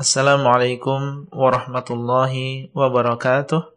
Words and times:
Assalamualaikum 0.00 1.28
warahmatullahi 1.28 2.72
wabarakatuh. 2.72 3.68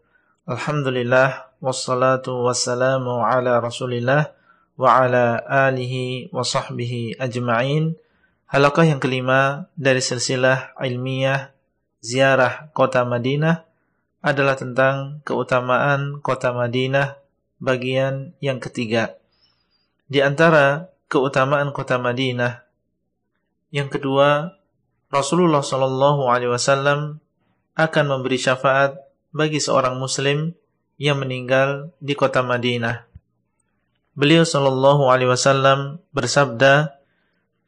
Alhamdulillah 0.47 1.51
wassalatu 1.59 2.47
wassalamu 2.47 3.27
ala 3.27 3.59
Rasulillah 3.59 4.31
wa 4.79 5.03
ala 5.03 5.43
alihi 5.43 6.31
wa 6.31 6.47
sahbihi 6.47 7.19
ajma'in. 7.19 7.99
Halaqah 8.47 8.87
yang 8.87 9.03
kelima 9.03 9.67
dari 9.75 9.99
silsilah 9.99 10.79
ilmiah 10.79 11.51
ziarah 11.99 12.71
kota 12.71 13.03
Madinah 13.03 13.67
adalah 14.23 14.55
tentang 14.55 15.19
keutamaan 15.27 16.23
kota 16.23 16.55
Madinah 16.55 17.19
bagian 17.59 18.31
yang 18.39 18.63
ketiga. 18.63 19.19
Di 20.07 20.23
antara 20.23 20.87
keutamaan 21.11 21.75
kota 21.75 21.99
Madinah 21.99 22.63
yang 23.75 23.91
kedua 23.91 24.62
Rasulullah 25.13 25.61
sallallahu 25.61 26.25
alaihi 26.25 26.49
wasallam 26.49 27.21
akan 27.77 28.05
memberi 28.09 28.41
syafaat 28.41 28.97
bagi 29.29 29.61
seorang 29.61 30.01
muslim 30.01 30.57
yang 30.97 31.21
meninggal 31.21 31.93
di 32.01 32.17
kota 32.17 32.41
Madinah. 32.41 33.05
Beliau 34.17 34.41
sallallahu 34.41 35.13
alaihi 35.13 35.29
wasallam 35.29 36.01
bersabda, 36.17 36.97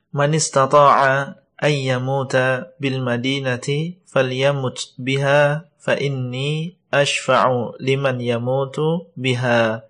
"Man 0.10 0.34
istata'a 0.34 1.38
ay 1.62 1.86
yamuta 1.86 2.74
bil 2.82 3.06
madinati 3.06 4.02
falyamut 4.10 4.98
biha 4.98 5.70
fa 5.78 5.94
inni 6.02 6.82
ashfa'u 6.90 7.78
liman 7.78 8.26
yamutu 8.26 9.06
biha." 9.14 9.86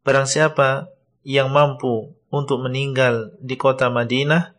Barang 0.00 0.24
siapa 0.24 0.88
yang 1.28 1.52
mampu 1.52 2.16
untuk 2.32 2.64
meninggal 2.64 3.36
di 3.36 3.60
kota 3.60 3.92
Madinah, 3.92 4.56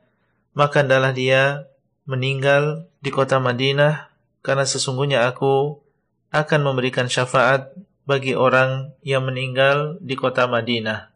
maka 0.53 0.85
adalah 0.85 1.13
dia 1.13 1.65
meninggal 2.07 2.87
di 3.03 3.11
kota 3.11 3.37
Madinah 3.37 4.07
karena 4.39 4.63
sesungguhnya 4.63 5.27
aku 5.27 5.83
akan 6.31 6.61
memberikan 6.63 7.11
syafaat 7.11 7.75
bagi 8.07 8.31
orang 8.31 8.95
yang 9.03 9.27
meninggal 9.27 9.99
di 9.99 10.15
kota 10.15 10.47
Madinah. 10.47 11.11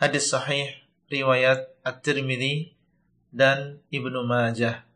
Hadis 0.00 0.32
sahih 0.32 0.72
riwayat 1.12 1.68
At-Tirmidzi 1.84 2.72
dan 3.28 3.84
Ibnu 3.92 4.24
Majah. 4.24 4.88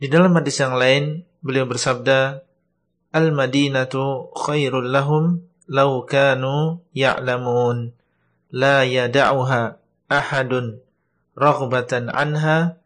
Di 0.00 0.08
dalam 0.08 0.32
hadis 0.32 0.56
yang 0.56 0.80
lain 0.80 1.28
beliau 1.44 1.68
bersabda, 1.68 2.40
"Al-Madinatu 3.12 4.32
khairul 4.32 4.88
lahum 4.88 5.44
law 5.68 6.00
kanu 6.08 6.80
ya'lamun 6.96 7.92
la 8.52 8.88
yad'uha 8.88 9.76
ahadun 10.08 10.80
raghbatan 11.36 12.08
anha 12.08 12.80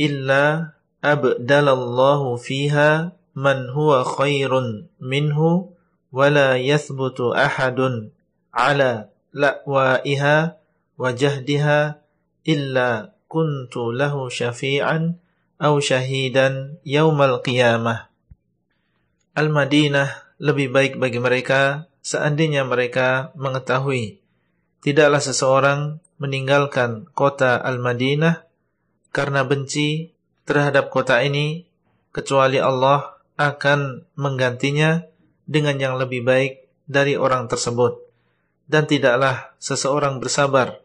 illa 0.00 0.74
abdalallahu 1.04 2.38
fiha 2.40 3.14
man 3.34 3.58
huwa 3.74 4.06
khairun 4.06 4.88
minhu 5.02 5.74
wala 6.14 6.54
yathbutu 6.56 7.34
ahadun 7.34 8.14
ala 8.54 9.10
la'waiha 9.34 10.54
wa 10.94 11.08
jahdiha 11.10 11.98
illa 12.46 13.10
kuntu 13.26 13.90
lahu 13.90 14.30
syafi'an 14.30 15.18
aw 15.58 15.74
syahidan 15.82 16.78
yaumal 16.86 17.42
qiyamah. 17.42 18.06
Al-Madinah 19.34 20.38
lebih 20.38 20.70
baik 20.70 21.02
bagi 21.02 21.18
mereka 21.18 21.90
seandainya 22.06 22.62
mereka 22.62 23.34
mengetahui. 23.34 24.22
Tidaklah 24.86 25.18
seseorang 25.18 25.80
meninggalkan 26.22 27.10
kota 27.10 27.58
Al-Madinah 27.58 28.46
karena 29.14 29.46
benci 29.46 30.10
terhadap 30.42 30.90
kota 30.90 31.22
ini 31.22 31.70
kecuali 32.10 32.58
Allah 32.58 33.14
akan 33.38 34.10
menggantinya 34.18 35.06
dengan 35.46 35.78
yang 35.78 35.94
lebih 35.94 36.26
baik 36.26 36.66
dari 36.90 37.14
orang 37.14 37.46
tersebut. 37.46 38.02
Dan 38.66 38.90
tidaklah 38.90 39.54
seseorang 39.62 40.18
bersabar 40.18 40.82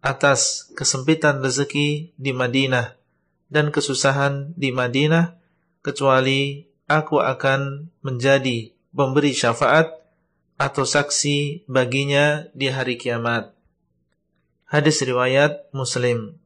atas 0.00 0.70
kesempitan 0.72 1.44
rezeki 1.44 2.14
di 2.16 2.32
Madinah 2.32 2.94
dan 3.52 3.68
kesusahan 3.68 4.54
di 4.54 4.70
Madinah 4.72 5.36
kecuali 5.82 6.62
aku 6.86 7.20
akan 7.20 7.90
menjadi 8.00 8.70
pemberi 8.94 9.34
syafaat 9.34 9.92
atau 10.56 10.84
saksi 10.86 11.68
baginya 11.68 12.48
di 12.54 12.70
hari 12.70 12.96
kiamat. 12.96 13.52
Hadis 14.68 15.02
riwayat 15.02 15.68
Muslim 15.74 16.38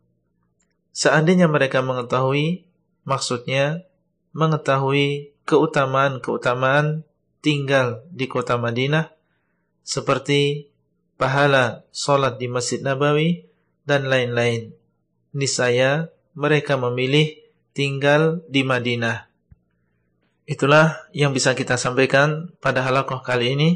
Seandainya 0.93 1.49
mereka 1.49 1.81
mengetahui, 1.81 2.69
maksudnya 3.09 3.85
mengetahui 4.37 5.33
keutamaan-keutamaan 5.49 7.05
tinggal 7.41 8.05
di 8.13 8.29
kota 8.29 8.61
Madinah, 8.61 9.11
seperti 9.83 10.71
pahala 11.19 11.83
solat 11.91 12.39
di 12.39 12.47
Masjid 12.47 12.79
Nabawi 12.79 13.49
dan 13.89 14.07
lain-lain. 14.07 14.77
Nisaya 15.33 16.13
mereka 16.37 16.77
memilih 16.77 17.41
tinggal 17.73 18.45
di 18.47 18.63
Madinah. 18.63 19.33
Itulah 20.45 21.09
yang 21.17 21.33
bisa 21.33 21.57
kita 21.57 21.81
sampaikan 21.81 22.53
pada 22.61 22.85
halakoh 22.85 23.25
kali 23.25 23.57
ini. 23.57 23.71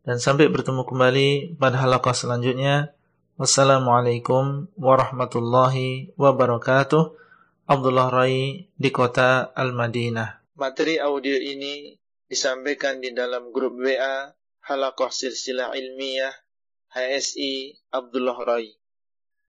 Dan 0.00 0.16
sampai 0.16 0.48
bertemu 0.48 0.88
kembali 0.88 1.28
pada 1.60 1.76
halakoh 1.80 2.16
selanjutnya. 2.16 2.96
Wassalamualaikum 3.40 4.68
warahmatullahi 4.76 6.12
wabarakatuh. 6.20 7.16
Abdullah 7.64 8.12
Rai 8.12 8.68
di 8.68 8.90
kota 8.92 9.48
Al-Madinah. 9.56 10.52
Materi 10.60 11.00
audio 11.00 11.40
ini 11.40 11.96
disampaikan 12.28 13.00
di 13.00 13.16
dalam 13.16 13.48
grup 13.48 13.80
WA 13.80 14.28
Halakoh 14.68 15.08
Silsilah 15.08 15.72
Ilmiah 15.72 16.36
HSI 16.92 17.80
Abdullah 17.88 18.36
Rai. 18.44 18.76